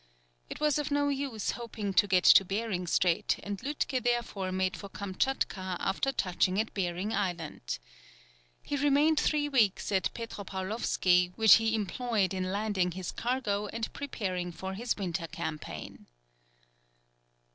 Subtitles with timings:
[0.49, 4.75] It was of no use hoping to get to Behring Strait, and Lütke therefore made
[4.75, 7.77] for Kamtchatka after touching at Behring Island.
[8.63, 14.51] He remained three weeks at Petropaulovsky, which he employed in landing his cargo and preparing
[14.51, 16.07] for his winter campaign.